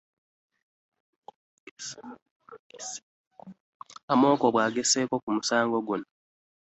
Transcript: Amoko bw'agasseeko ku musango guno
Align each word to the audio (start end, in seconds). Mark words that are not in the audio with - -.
Amoko 4.11 4.45
bw'agasseeko 4.53 5.15
ku 5.23 5.29
musango 5.35 5.77
guno 5.87 6.07